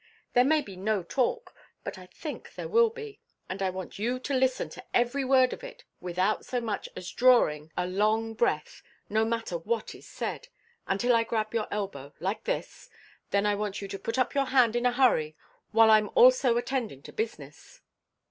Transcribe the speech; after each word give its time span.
There 0.33 0.43
may 0.43 0.61
be 0.63 0.75
no 0.75 1.03
talk, 1.03 1.53
but 1.83 1.99
I 1.99 2.07
think 2.07 2.55
there 2.55 2.67
will 2.67 2.89
be, 2.89 3.19
and 3.47 3.61
I 3.61 3.69
want 3.69 3.99
you 3.99 4.17
to 4.17 4.33
listen 4.33 4.67
to 4.69 4.83
every 4.95 5.23
word 5.23 5.53
of 5.53 5.63
it 5.63 5.83
without 5.99 6.43
so 6.43 6.59
much 6.59 6.89
as 6.95 7.11
drawing 7.11 7.71
a 7.77 7.85
long 7.85 8.33
breath, 8.33 8.81
no 9.09 9.23
matter 9.23 9.59
what 9.59 9.93
is 9.93 10.07
said, 10.07 10.47
until 10.87 11.15
I 11.15 11.23
grab 11.23 11.53
your 11.53 11.67
elbow 11.69 12.15
like 12.19 12.45
this 12.45 12.89
then 13.29 13.45
I 13.45 13.53
want 13.53 13.79
you 13.79 13.87
to 13.89 13.99
put 13.99 14.17
up 14.17 14.33
your 14.33 14.45
hand 14.45 14.75
in 14.75 14.87
a 14.87 14.91
hurry 14.91 15.35
while 15.69 15.91
I'm 15.91 16.09
also 16.15 16.57
attendin' 16.57 17.03
to 17.03 17.13
business. 17.13 17.81